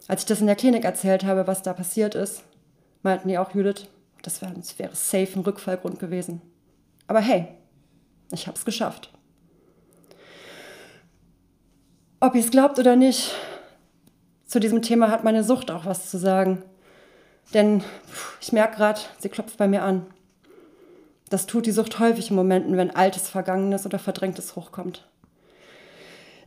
Als 0.09 0.23
ich 0.23 0.27
das 0.27 0.41
in 0.41 0.47
der 0.47 0.55
Klinik 0.55 0.85
erzählt 0.85 1.25
habe, 1.25 1.49
was 1.49 1.63
da 1.63 1.73
passiert 1.73 2.15
ist, 2.15 2.45
meinten 3.03 3.29
die 3.29 3.39
auch, 3.39 3.55
Judith, 3.55 3.89
das 4.23 4.41
wäre, 4.41 4.55
das 4.55 4.79
wäre 4.79 4.95
safe 4.95 5.33
ein 5.35 5.43
Rückfallgrund 5.43 5.99
gewesen. 5.99 6.41
Aber 7.09 7.21
hey, 7.21 7.49
ich 8.33 8.47
habe 8.47 8.57
es 8.57 8.65
geschafft. 8.65 9.11
Ob 12.21 12.35
ihr 12.35 12.41
es 12.41 12.51
glaubt 12.51 12.79
oder 12.79 12.95
nicht, 12.95 13.35
zu 14.47 14.61
diesem 14.61 14.81
Thema 14.81 15.11
hat 15.11 15.25
meine 15.25 15.43
Sucht 15.43 15.73
auch 15.73 15.87
was 15.87 16.09
zu 16.09 16.19
sagen. 16.19 16.63
Denn 17.53 17.83
ich 18.41 18.53
merke 18.53 18.77
gerade, 18.77 19.01
sie 19.19 19.29
klopft 19.29 19.57
bei 19.57 19.67
mir 19.67 19.83
an. 19.83 20.07
Das 21.29 21.47
tut 21.47 21.67
die 21.67 21.73
Sucht 21.73 21.99
häufig 21.99 22.31
in 22.31 22.37
Momenten, 22.37 22.77
wenn 22.77 22.95
Altes, 22.95 23.29
Vergangenes 23.29 23.85
oder 23.85 23.99
Verdrängtes 23.99 24.55
hochkommt. 24.55 25.05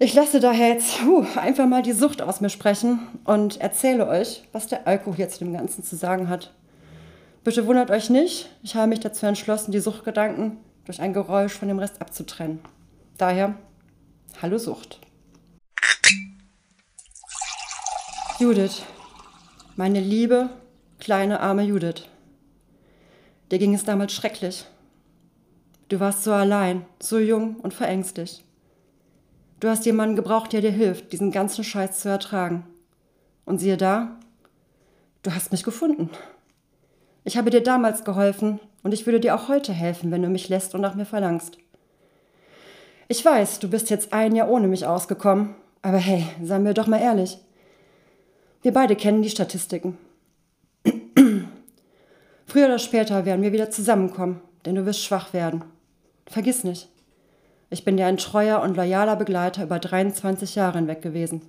Ich 0.01 0.13
lasse 0.13 0.39
daher 0.39 0.69
jetzt 0.69 1.03
uh, 1.03 1.25
einfach 1.35 1.67
mal 1.67 1.81
die 1.81 1.91
Sucht 1.91 2.21
aus 2.21 2.39
mir 2.39 2.49
sprechen 2.49 2.99
und 3.25 3.59
erzähle 3.59 4.07
euch, 4.07 4.43
was 4.53 4.67
der 4.67 4.87
Alkohol 4.87 5.17
jetzt 5.17 5.39
zu 5.39 5.43
dem 5.43 5.53
Ganzen 5.53 5.83
zu 5.83 5.97
sagen 5.97 6.29
hat. 6.29 6.53
Bitte 7.43 7.65
wundert 7.65 7.91
euch 7.91 8.09
nicht, 8.09 8.49
ich 8.63 8.75
habe 8.75 8.87
mich 8.87 9.01
dazu 9.01 9.25
entschlossen, 9.25 9.73
die 9.73 9.79
Suchtgedanken 9.79 10.57
durch 10.85 11.01
ein 11.01 11.11
Geräusch 11.11 11.51
von 11.51 11.67
dem 11.67 11.79
Rest 11.79 12.01
abzutrennen. 12.01 12.59
Daher, 13.17 13.55
hallo 14.41 14.57
Sucht. 14.57 15.01
Judith, 18.39 18.83
meine 19.75 19.99
liebe, 19.99 20.49
kleine, 20.99 21.41
arme 21.41 21.63
Judith. 21.63 22.05
Dir 23.51 23.59
ging 23.59 23.73
es 23.73 23.83
damals 23.83 24.13
schrecklich. 24.13 24.65
Du 25.89 25.99
warst 25.99 26.23
so 26.23 26.31
allein, 26.31 26.85
so 26.99 27.17
jung 27.17 27.55
und 27.57 27.73
verängstigt. 27.73 28.43
Du 29.59 29.67
hast 29.67 29.85
jemanden 29.85 30.15
gebraucht, 30.15 30.53
der 30.53 30.61
dir 30.61 30.71
hilft, 30.71 31.11
diesen 31.11 31.31
ganzen 31.31 31.63
Scheiß 31.63 31.99
zu 31.99 32.09
ertragen. 32.09 32.65
Und 33.45 33.59
siehe 33.59 33.77
da, 33.77 34.17
du 35.23 35.33
hast 35.33 35.51
mich 35.51 35.63
gefunden. 35.63 36.09
Ich 37.23 37.37
habe 37.37 37.49
dir 37.49 37.61
damals 37.61 38.03
geholfen 38.03 38.59
und 38.83 38.93
ich 38.93 39.05
würde 39.05 39.19
dir 39.19 39.35
auch 39.35 39.47
heute 39.47 39.73
helfen, 39.73 40.11
wenn 40.11 40.21
du 40.21 40.29
mich 40.29 40.47
lässt 40.47 40.75
und 40.75 40.81
nach 40.81 40.95
mir 40.95 41.05
verlangst. 41.05 41.57
Ich 43.07 43.25
weiß, 43.25 43.59
du 43.59 43.67
bist 43.67 43.89
jetzt 43.89 44.13
ein 44.13 44.35
Jahr 44.35 44.49
ohne 44.49 44.67
mich 44.67 44.85
ausgekommen, 44.85 45.55
aber 45.81 45.97
hey, 45.97 46.27
seien 46.43 46.63
wir 46.63 46.73
doch 46.73 46.87
mal 46.87 47.01
ehrlich. 47.01 47.39
Wir 48.61 48.71
beide 48.71 48.95
kennen 48.95 49.23
die 49.23 49.29
Statistiken. 49.29 49.97
Früher 52.49 52.65
oder 52.65 52.79
später 52.79 53.25
werden 53.25 53.41
wir 53.41 53.53
wieder 53.53 53.69
zusammenkommen, 53.69 54.41
denn 54.65 54.75
du 54.75 54.85
wirst 54.85 55.03
schwach 55.03 55.31
werden. 55.31 55.63
Vergiss 56.27 56.63
nicht, 56.63 56.89
ich 57.69 57.85
bin 57.85 57.95
dir 57.95 58.07
ein 58.07 58.17
treuer 58.17 58.61
und 58.61 58.75
loyaler 58.75 59.15
Begleiter 59.15 59.63
über 59.63 59.79
23 59.79 60.55
Jahre 60.55 60.79
hinweg 60.79 61.01
gewesen. 61.01 61.41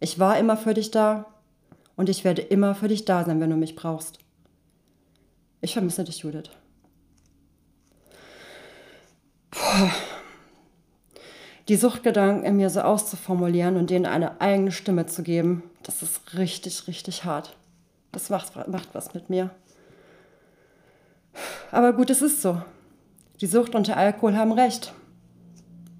Ich 0.00 0.18
war 0.18 0.38
immer 0.38 0.56
für 0.56 0.72
dich 0.72 0.90
da 0.90 1.26
und 1.96 2.08
ich 2.08 2.24
werde 2.24 2.42
immer 2.42 2.74
für 2.74 2.88
dich 2.88 3.04
da 3.04 3.24
sein, 3.24 3.40
wenn 3.40 3.50
du 3.50 3.56
mich 3.56 3.76
brauchst. 3.76 4.18
Ich 5.60 5.74
vermisse 5.74 6.04
dich, 6.04 6.18
Judith. 6.18 6.50
Puh 9.50 9.90
die 11.68 11.76
Suchtgedanken 11.76 12.44
in 12.44 12.56
mir 12.56 12.70
so 12.70 12.80
auszuformulieren 12.80 13.76
und 13.76 13.90
denen 13.90 14.06
eine 14.06 14.40
eigene 14.40 14.70
Stimme 14.70 15.06
zu 15.06 15.22
geben, 15.22 15.64
das 15.82 16.02
ist 16.02 16.34
richtig, 16.34 16.86
richtig 16.86 17.24
hart. 17.24 17.56
Das 18.12 18.30
macht, 18.30 18.68
macht 18.68 18.88
was 18.92 19.14
mit 19.14 19.30
mir. 19.30 19.50
Aber 21.70 21.92
gut, 21.92 22.10
es 22.10 22.22
ist 22.22 22.42
so. 22.42 22.60
Die 23.40 23.46
Sucht 23.46 23.74
und 23.74 23.88
der 23.88 23.96
Alkohol 23.96 24.36
haben 24.36 24.52
recht. 24.52 24.92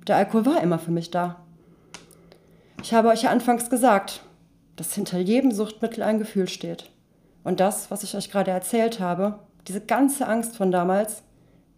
Der 0.06 0.16
Alkohol 0.16 0.46
war 0.46 0.62
immer 0.62 0.78
für 0.78 0.90
mich 0.90 1.10
da. 1.10 1.44
Ich 2.82 2.94
habe 2.94 3.08
euch 3.08 3.22
ja 3.22 3.30
anfangs 3.30 3.68
gesagt, 3.68 4.22
dass 4.76 4.94
hinter 4.94 5.18
jedem 5.18 5.50
Suchtmittel 5.50 6.02
ein 6.02 6.18
Gefühl 6.18 6.48
steht. 6.48 6.90
Und 7.42 7.60
das, 7.60 7.90
was 7.90 8.02
ich 8.02 8.14
euch 8.16 8.30
gerade 8.30 8.50
erzählt 8.50 9.00
habe, 9.00 9.40
diese 9.66 9.80
ganze 9.80 10.26
Angst 10.28 10.56
von 10.56 10.70
damals, 10.70 11.22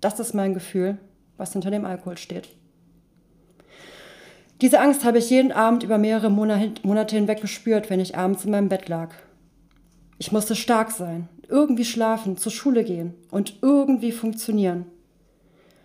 das 0.01 0.21
ist 0.21 0.35
mein 0.35 0.55
Gefühl, 0.55 0.99
was 1.37 1.53
hinter 1.53 1.71
dem 1.71 1.85
Alkohol 1.85 2.19
steht. 2.19 2.49
Diese 4.61 4.81
Angst 4.81 5.05
habe 5.05 5.19
ich 5.19 5.31
jeden 5.31 5.53
Abend 5.53 5.85
über 5.85 5.99
mehrere 5.99 6.31
Monate 6.31 7.17
hinweg 7.17 7.41
gespürt, 7.41 7.91
wenn 7.91 8.01
ich 8.01 8.17
abends 8.17 8.45
in 8.45 8.51
meinem 8.51 8.69
Bett 8.69 8.89
lag. 8.89 9.15
Ich 10.19 10.33
musste 10.33 10.57
stark 10.57 10.91
sein, 10.91 11.29
irgendwie 11.49 11.85
schlafen, 11.85 12.37
zur 12.37 12.53
Schule 12.53 12.85
gehen 12.85 13.15
und 13.31 13.59
irgendwie 13.63 14.13
funktionieren. 14.13 14.87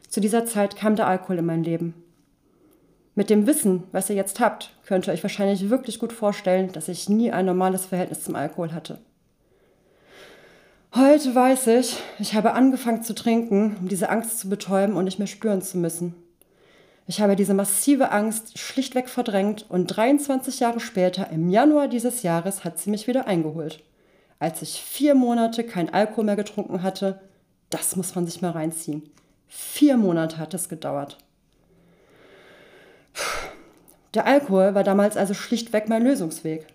Zu 0.09 0.19
dieser 0.19 0.45
Zeit 0.45 0.75
kam 0.75 0.95
der 0.95 1.07
Alkohol 1.07 1.39
in 1.39 1.45
mein 1.45 1.63
Leben. 1.63 1.95
Mit 3.15 3.29
dem 3.29 3.47
Wissen, 3.47 3.83
was 3.91 4.09
ihr 4.09 4.15
jetzt 4.15 4.39
habt, 4.39 4.71
könnt 4.85 5.07
ihr 5.07 5.13
euch 5.13 5.23
wahrscheinlich 5.23 5.69
wirklich 5.69 5.99
gut 5.99 6.13
vorstellen, 6.13 6.71
dass 6.71 6.87
ich 6.87 7.09
nie 7.09 7.31
ein 7.31 7.45
normales 7.45 7.85
Verhältnis 7.85 8.23
zum 8.23 8.35
Alkohol 8.35 8.73
hatte. 8.73 8.99
Heute 10.95 11.33
weiß 11.33 11.67
ich, 11.67 11.97
ich 12.19 12.35
habe 12.35 12.53
angefangen 12.53 13.01
zu 13.01 13.15
trinken, 13.15 13.77
um 13.79 13.87
diese 13.87 14.09
Angst 14.09 14.39
zu 14.39 14.49
betäuben 14.49 14.95
und 14.95 15.05
nicht 15.05 15.17
mehr 15.17 15.27
spüren 15.27 15.61
zu 15.61 15.77
müssen. 15.77 16.13
Ich 17.07 17.19
habe 17.19 17.35
diese 17.35 17.53
massive 17.53 18.11
Angst 18.11 18.57
schlichtweg 18.57 19.09
verdrängt 19.09 19.65
und 19.69 19.87
23 19.87 20.59
Jahre 20.59 20.79
später, 20.79 21.29
im 21.31 21.49
Januar 21.49 21.87
dieses 21.87 22.23
Jahres, 22.23 22.63
hat 22.63 22.79
sie 22.79 22.89
mich 22.89 23.07
wieder 23.07 23.27
eingeholt. 23.27 23.83
Als 24.43 24.61
ich 24.61 24.81
vier 24.81 25.15
Monate 25.15 25.63
kein 25.63 25.93
Alkohol 25.93 26.25
mehr 26.25 26.35
getrunken 26.35 26.83
hatte, 26.83 27.21
das 27.69 27.95
muss 27.95 28.13
man 28.13 28.25
sich 28.25 28.41
mal 28.41 28.51
reinziehen. 28.51 29.09
Vier 29.47 29.95
Monate 29.95 30.37
hat 30.37 30.53
es 30.53 30.67
gedauert. 30.67 31.17
Der 34.13 34.25
Alkohol 34.25 34.75
war 34.75 34.83
damals 34.83 35.15
also 35.15 35.33
schlichtweg 35.33 35.87
mein 35.87 36.03
Lösungsweg. 36.03 36.67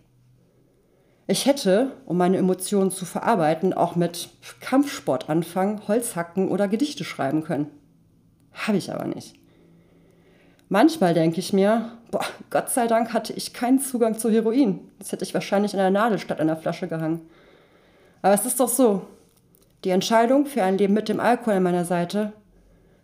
Ich 1.26 1.44
hätte, 1.44 1.92
um 2.06 2.16
meine 2.16 2.38
Emotionen 2.38 2.90
zu 2.90 3.04
verarbeiten, 3.04 3.75
auch 3.75 3.96
mit 3.96 4.30
Kampfsport 4.60 5.28
anfangen, 5.28 5.87
Holzhacken 5.87 6.48
oder 6.48 6.68
Gedichte 6.68 7.04
schreiben 7.04 7.44
können. 7.44 7.66
Habe 8.54 8.78
ich 8.78 8.90
aber 8.90 9.04
nicht. 9.04 9.34
Manchmal 10.70 11.12
denke 11.12 11.38
ich 11.38 11.52
mir, 11.52 11.92
boah, 12.10 12.25
Gott 12.48 12.70
sei 12.70 12.87
Dank 12.87 13.12
hatte 13.12 13.34
ich 13.34 13.52
keinen 13.52 13.78
Zugang 13.78 14.18
zu 14.18 14.30
Heroin. 14.30 14.80
Das 14.98 15.12
hätte 15.12 15.26
ich 15.26 15.34
wahrscheinlich 15.34 15.75
in 15.75 15.80
einer 15.80 15.90
Nadel 15.90 16.18
statt 16.18 16.40
einer 16.40 16.56
Flasche 16.56 16.88
gehangen. 16.88 17.28
Aber 18.22 18.34
es 18.34 18.46
ist 18.46 18.60
doch 18.60 18.68
so. 18.68 19.06
Die 19.84 19.90
Entscheidung 19.90 20.46
für 20.46 20.62
ein 20.62 20.78
Leben 20.78 20.94
mit 20.94 21.08
dem 21.08 21.20
Alkohol 21.20 21.54
an 21.54 21.62
meiner 21.62 21.84
Seite 21.84 22.32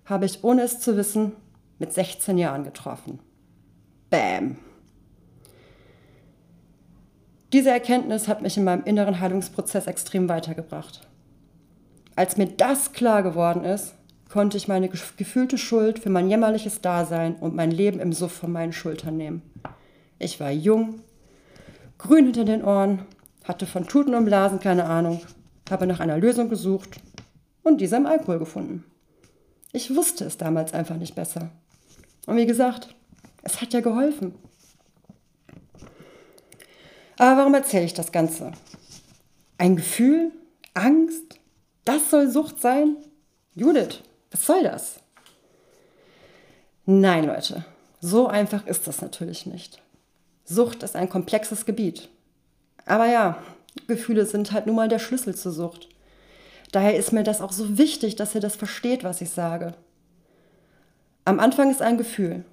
habe 0.05 0.27
ich, 0.27 0.43
ohne 0.45 0.63
es 0.63 0.81
zu 0.81 0.97
wissen, 0.97 1.33
mit 1.79 1.93
16 1.93 2.37
Jahren 2.39 2.65
getroffen. 2.65 3.21
Bam. 4.11 4.59
Diese 7.53 7.71
Erkenntnis 7.71 8.27
hat 8.27 8.43
mich 8.43 8.57
in 8.57 8.65
meinem 8.65 8.85
inneren 8.85 9.21
Heilungsprozess 9.21 9.87
extrem 9.87 10.29
weitergebracht. 10.29 11.07
Als 12.17 12.37
mir 12.37 12.47
das 12.47 12.93
klar 12.93 13.23
geworden 13.23 13.65
ist, 13.65 13.95
konnte 14.29 14.57
ich 14.57 14.67
meine 14.67 14.89
gefühlte 14.89 15.59
Schuld 15.59 16.01
für 16.01 16.11
mein 16.11 16.29
jämmerliches 16.29 16.81
Dasein 16.81 17.37
und 17.37 17.55
mein 17.55 17.71
Leben 17.71 18.01
im 18.01 18.13
Suff 18.13 18.33
von 18.33 18.51
meinen 18.51 18.73
Schultern 18.73 19.17
nehmen. 19.17 19.43
Ich 20.19 20.41
war 20.41 20.51
jung, 20.51 21.01
grün 21.99 22.25
hinter 22.25 22.45
den 22.45 22.65
Ohren, 22.65 23.07
hatte 23.45 23.67
von 23.67 23.87
Tuten 23.87 24.15
und 24.15 24.25
Blasen 24.25 24.59
keine 24.59 24.85
Ahnung, 24.85 25.21
habe 25.71 25.87
nach 25.87 26.01
einer 26.01 26.19
Lösung 26.19 26.49
gesucht 26.49 27.01
und 27.63 27.81
diese 27.81 27.97
im 27.97 28.07
Alkohol 28.07 28.39
gefunden. 28.39 28.85
Ich 29.73 29.95
wusste 29.95 30.25
es 30.25 30.37
damals 30.39 30.73
einfach 30.73 30.97
nicht 30.97 31.15
besser. 31.15 31.51
Und 32.27 32.37
wie 32.37 32.47
gesagt, 32.47 32.95
es 33.43 33.61
hat 33.61 33.73
ja 33.73 33.81
geholfen. 33.81 34.35
Aber 37.19 37.39
warum 37.39 37.55
erzähle 37.55 37.85
ich 37.85 37.95
das 37.95 38.13
Ganze? 38.13 38.53
Ein 39.59 39.77
Gefühl? 39.77 40.33
Angst? 40.75 41.39
Das 41.85 42.11
soll 42.11 42.31
Sucht 42.31 42.61
sein? 42.61 42.97
Judith, 43.55 44.01
was 44.31 44.47
soll 44.47 44.63
das? 44.63 44.97
Nein, 46.87 47.25
Leute, 47.25 47.65
so 48.01 48.27
einfach 48.27 48.67
ist 48.67 48.87
das 48.87 49.01
natürlich 49.01 49.47
nicht. 49.47 49.81
Sucht 50.45 50.83
ist 50.83 50.97
ein 50.97 51.09
komplexes 51.09 51.65
Gebiet. 51.65 52.09
Aber 52.87 53.07
ja, 53.07 53.39
Gefühle 53.87 54.27
sind 54.27 54.53
halt 54.53 54.67
nun 54.67 54.77
mal 54.77 54.89
der 54.89 54.99
Schlüssel 54.99 55.35
zur 55.35 55.53
Sucht. 55.53 55.89
Daher 56.73 56.97
ist 56.97 57.13
mir 57.13 57.23
das 57.23 57.41
auch 57.41 57.53
so 57.53 57.79
wichtig, 57.79 58.17
dass 58.17 58.35
ihr 58.35 58.41
das 58.41 58.57
versteht, 58.57 59.05
was 59.05 59.21
ich 59.21 59.31
sage. 59.31 59.75
Am 61.25 61.41
Anfang 61.41 61.71
ist 61.71 61.83
ein 61.83 61.99
Gefühl. 61.99 62.45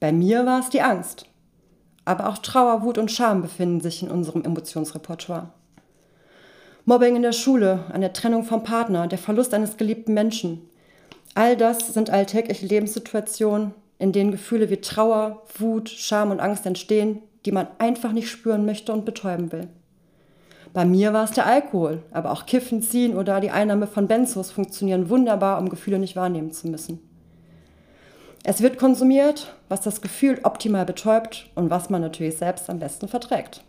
Bei 0.00 0.12
mir 0.12 0.46
war 0.46 0.60
es 0.60 0.70
die 0.70 0.82
Angst. 0.82 1.26
Aber 2.04 2.28
auch 2.28 2.38
Trauer, 2.38 2.82
Wut 2.82 2.98
und 2.98 3.12
Scham 3.12 3.42
befinden 3.42 3.80
sich 3.80 4.02
in 4.02 4.10
unserem 4.10 4.44
Emotionsrepertoire. 4.44 5.50
Mobbing 6.84 7.14
in 7.14 7.22
der 7.22 7.32
Schule, 7.32 7.84
eine 7.92 8.12
Trennung 8.12 8.42
vom 8.42 8.64
Partner, 8.64 9.06
der 9.06 9.18
Verlust 9.18 9.54
eines 9.54 9.76
geliebten 9.76 10.14
Menschen, 10.14 10.68
All 11.34 11.56
das 11.56 11.94
sind 11.94 12.10
alltägliche 12.10 12.66
Lebenssituationen, 12.66 13.72
in 13.98 14.12
denen 14.12 14.32
Gefühle 14.32 14.68
wie 14.68 14.78
Trauer, 14.78 15.42
Wut, 15.58 15.88
Scham 15.88 16.30
und 16.30 16.40
Angst 16.40 16.66
entstehen, 16.66 17.22
die 17.44 17.52
man 17.52 17.66
einfach 17.78 18.12
nicht 18.12 18.28
spüren 18.28 18.64
möchte 18.64 18.92
und 18.92 19.04
betäuben 19.04 19.52
will. 19.52 19.68
Bei 20.72 20.84
mir 20.86 21.12
war 21.12 21.24
es 21.24 21.32
der 21.32 21.46
Alkohol, 21.46 22.02
aber 22.12 22.32
auch 22.32 22.46
Kiffen, 22.46 22.82
Ziehen 22.82 23.16
oder 23.16 23.40
die 23.40 23.50
Einnahme 23.50 23.86
von 23.86 24.08
Benzos 24.08 24.50
funktionieren 24.50 25.10
wunderbar, 25.10 25.58
um 25.58 25.68
Gefühle 25.68 25.98
nicht 25.98 26.16
wahrnehmen 26.16 26.52
zu 26.52 26.68
müssen. 26.68 26.98
Es 28.44 28.62
wird 28.62 28.78
konsumiert, 28.78 29.54
was 29.68 29.82
das 29.82 30.00
Gefühl 30.00 30.40
optimal 30.42 30.84
betäubt 30.84 31.50
und 31.54 31.70
was 31.70 31.90
man 31.90 32.00
natürlich 32.00 32.38
selbst 32.38 32.70
am 32.70 32.78
besten 32.78 33.06
verträgt. 33.06 33.62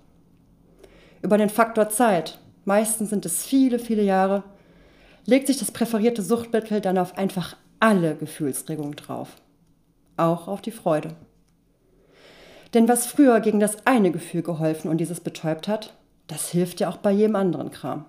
Über 1.22 1.38
den 1.38 1.50
Faktor 1.50 1.90
Zeit, 1.90 2.40
meistens 2.66 3.10
sind 3.10 3.26
es 3.26 3.46
viele, 3.46 3.80
viele 3.80 4.04
Jahre, 4.04 4.44
legt 5.26 5.48
sich 5.48 5.60
das 5.60 5.72
präferierte 5.72 6.22
Suchtmittel 6.22 6.82
dann 6.82 6.98
auf 6.98 7.18
einfach 7.18 7.56
alle 7.80 8.16
Gefühlsregungen 8.16 8.96
drauf. 8.96 9.30
Auch 10.18 10.48
auf 10.48 10.62
die 10.62 10.72
Freude. 10.72 11.10
Denn 12.74 12.88
was 12.88 13.06
früher 13.06 13.40
gegen 13.40 13.60
das 13.60 13.86
eine 13.86 14.12
Gefühl 14.12 14.42
geholfen 14.42 14.90
und 14.90 14.98
dieses 14.98 15.20
betäubt 15.20 15.68
hat, 15.68 15.94
das 16.28 16.50
hilft 16.50 16.80
ja 16.80 16.90
auch 16.90 16.98
bei 16.98 17.12
jedem 17.12 17.36
anderen 17.36 17.72
Kram. 17.72 18.06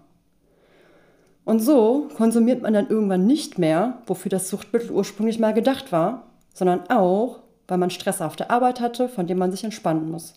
Und 1.45 1.61
so 1.61 2.09
konsumiert 2.17 2.63
man 2.63 2.73
dann 2.73 2.89
irgendwann 2.89 3.27
nicht 3.27 3.59
mehr, 3.59 3.99
wofür 4.07 4.31
das 4.31 4.49
Suchtmittel 4.49 4.91
ursprünglich 4.91 5.39
mal 5.39 5.53
gedacht 5.53 5.93
war, 5.93 6.31
sondern 6.55 6.89
auch, 6.89 7.41
weil 7.69 7.79
man 7.79 7.91
Stress 7.91 8.23
auf 8.23 8.37
der 8.37 8.51
Arbeit 8.51 8.81
hatte, 8.81 9.09
von 9.09 9.27
dem 9.27 9.39
man 9.39 9.51
sich 9.51 9.65
entspannen 9.65 10.11
muss. 10.11 10.35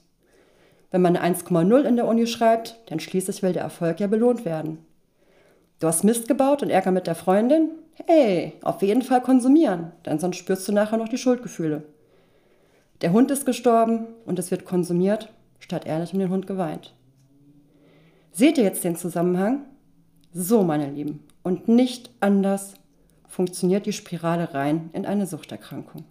Wenn 0.91 1.01
man 1.01 1.15
eine 1.15 1.35
1,0 1.35 1.81
in 1.83 1.95
der 1.95 2.07
Uni 2.07 2.27
schreibt, 2.27 2.77
dann 2.87 2.99
schließlich 2.99 3.43
will 3.43 3.53
der 3.53 3.63
Erfolg 3.63 3.99
ja 3.99 4.07
belohnt 4.07 4.43
werden. 4.43 4.79
Du 5.79 5.87
hast 5.87 6.03
Mist 6.03 6.27
gebaut 6.27 6.63
und 6.63 6.69
Ärger 6.69 6.91
mit 6.91 7.07
der 7.07 7.15
Freundin? 7.15 7.71
Hey, 8.05 8.53
auf 8.61 8.81
jeden 8.81 9.01
Fall 9.01 9.21
konsumieren, 9.21 9.91
denn 10.05 10.19
sonst 10.19 10.37
spürst 10.37 10.67
du 10.67 10.71
nachher 10.71 10.97
noch 10.97 11.09
die 11.09 11.17
Schuldgefühle. 11.17 11.83
Der 13.01 13.11
Hund 13.11 13.29
ist 13.29 13.45
gestorben 13.45 14.07
und 14.25 14.39
es 14.39 14.49
wird 14.49 14.65
konsumiert, 14.65 15.31
statt 15.59 15.85
ehrlich 15.85 16.13
um 16.13 16.19
den 16.19 16.29
Hund 16.29 16.47
geweint. 16.47 16.95
Seht 18.31 18.57
ihr 18.57 18.63
jetzt 18.63 18.83
den 18.83 18.95
Zusammenhang? 18.95 19.65
So, 20.33 20.63
meine 20.63 20.89
Lieben, 20.89 21.23
und 21.43 21.67
nicht 21.67 22.09
anders 22.19 22.73
funktioniert 23.27 23.85
die 23.85 23.93
Spirale 23.93 24.53
rein 24.53 24.89
in 24.93 25.05
eine 25.05 25.27
Suchterkrankung. 25.27 26.05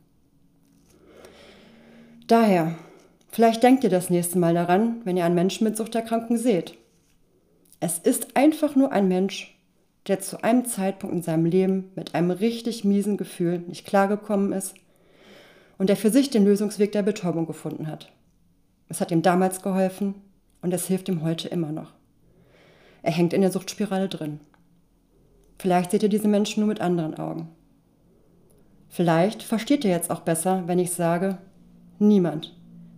Daher, 2.26 2.74
vielleicht 3.30 3.62
denkt 3.62 3.84
ihr 3.84 3.90
das 3.90 4.10
nächste 4.10 4.38
Mal 4.38 4.54
daran, 4.54 5.00
wenn 5.04 5.16
ihr 5.16 5.24
einen 5.24 5.34
Menschen 5.34 5.64
mit 5.64 5.76
Suchterkrankung 5.76 6.36
seht. 6.36 6.76
Es 7.80 7.98
ist 7.98 8.36
einfach 8.36 8.76
nur 8.76 8.92
ein 8.92 9.08
Mensch, 9.08 9.56
der 10.06 10.20
zu 10.20 10.42
einem 10.42 10.64
Zeitpunkt 10.66 11.14
in 11.14 11.22
seinem 11.22 11.44
Leben 11.46 11.90
mit 11.96 12.14
einem 12.14 12.30
richtig 12.30 12.84
miesen 12.84 13.16
Gefühl 13.16 13.58
nicht 13.66 13.86
klargekommen 13.86 14.52
ist 14.52 14.74
und 15.78 15.88
der 15.88 15.96
für 15.96 16.10
sich 16.10 16.30
den 16.30 16.44
Lösungsweg 16.44 16.92
der 16.92 17.02
Betäubung 17.02 17.46
gefunden 17.46 17.86
hat. 17.86 18.12
Es 18.88 19.00
hat 19.00 19.10
ihm 19.10 19.22
damals 19.22 19.62
geholfen 19.62 20.14
und 20.62 20.72
es 20.72 20.86
hilft 20.86 21.08
ihm 21.08 21.22
heute 21.22 21.48
immer 21.48 21.72
noch. 21.72 21.92
Er 23.02 23.12
hängt 23.12 23.32
in 23.32 23.40
der 23.40 23.52
Suchtspirale 23.52 24.08
drin. 24.08 24.40
Vielleicht 25.58 25.90
seht 25.90 26.02
ihr 26.02 26.08
diese 26.08 26.28
Menschen 26.28 26.60
nur 26.60 26.68
mit 26.68 26.80
anderen 26.80 27.14
Augen. 27.14 27.48
Vielleicht 28.88 29.42
versteht 29.42 29.84
ihr 29.84 29.90
jetzt 29.90 30.10
auch 30.10 30.20
besser, 30.20 30.64
wenn 30.66 30.78
ich 30.78 30.92
sage, 30.92 31.38
niemand, 31.98 32.54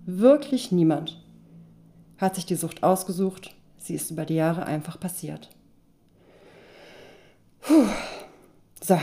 wirklich 0.06 0.73
niemand 0.73 1.23
hat 2.18 2.35
sich 2.35 2.47
die 2.47 2.56
Sucht 2.56 2.82
ausgesucht, 2.82 3.54
sie 3.78 3.94
ist 3.94 4.11
über 4.11 4.25
die 4.25 4.35
Jahre 4.35 4.66
einfach 4.66 4.99
passiert. 4.99 5.50
Puh. 7.61 7.87
So. 8.82 8.99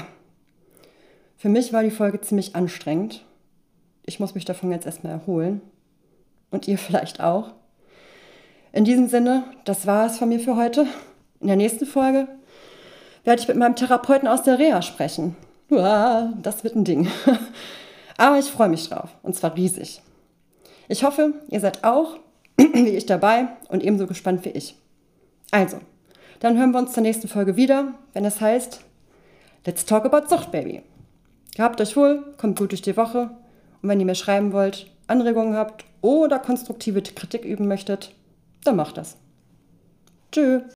Für 1.38 1.50
mich 1.50 1.74
war 1.74 1.84
die 1.84 1.91
Folge 1.91 2.22
ziemlich 2.22 2.55
anstrengend. 2.55 3.24
Ich 4.05 4.19
muss 4.19 4.35
mich 4.35 4.45
davon 4.45 4.71
jetzt 4.71 4.85
erstmal 4.85 5.13
erholen. 5.13 5.62
Und 6.51 6.67
ihr 6.67 6.77
vielleicht 6.77 7.21
auch. 7.21 7.53
In 8.71 8.85
diesem 8.85 9.07
Sinne, 9.07 9.43
das 9.65 9.88
war 9.88 10.05
es 10.05 10.17
von 10.17 10.29
mir 10.29 10.39
für 10.39 10.55
heute. 10.55 10.85
In 11.39 11.47
der 11.47 11.55
nächsten 11.55 11.85
Folge 11.85 12.27
werde 13.24 13.41
ich 13.41 13.47
mit 13.47 13.57
meinem 13.57 13.75
Therapeuten 13.75 14.27
aus 14.27 14.43
der 14.43 14.59
Reha 14.59 14.81
sprechen. 14.81 15.35
Uah, 15.69 16.33
das 16.41 16.63
wird 16.63 16.75
ein 16.75 16.83
Ding. 16.83 17.09
Aber 18.17 18.38
ich 18.38 18.45
freue 18.45 18.69
mich 18.69 18.88
drauf. 18.88 19.09
Und 19.24 19.35
zwar 19.35 19.55
riesig. 19.55 20.01
Ich 20.88 21.03
hoffe, 21.03 21.33
ihr 21.50 21.59
seid 21.59 21.83
auch 21.83 22.19
wie 22.57 22.89
ich 22.89 23.05
dabei 23.05 23.47
und 23.69 23.83
ebenso 23.83 24.05
gespannt 24.07 24.45
wie 24.45 24.50
ich. 24.50 24.75
Also, 25.51 25.79
dann 26.39 26.57
hören 26.57 26.71
wir 26.71 26.79
uns 26.79 26.93
zur 26.93 27.03
nächsten 27.03 27.27
Folge 27.27 27.55
wieder, 27.55 27.93
wenn 28.13 28.25
es 28.25 28.39
heißt 28.39 28.81
Let's 29.65 29.85
Talk 29.85 30.05
About 30.05 30.27
Sucht, 30.27 30.51
Baby. 30.51 30.83
Gehabt 31.55 31.81
euch 31.81 31.97
wohl, 31.97 32.35
kommt 32.38 32.59
gut 32.59 32.71
durch 32.71 32.83
die 32.83 32.97
Woche 32.97 33.31
und 33.86 33.89
wenn 33.89 34.00
ihr 34.00 34.08
mir 34.08 34.15
schreiben 34.15 34.51
wollt, 34.51 34.88
Anregungen 35.06 35.56
habt 35.56 35.86
oder 36.01 36.39
konstruktive 36.39 37.04
Kritik 37.04 37.46
üben 37.46 37.68
möchtet, 37.68 38.15
dann 38.63 38.77
macht 38.77 38.98
das. 38.98 39.15
Tschüss. 40.32 40.63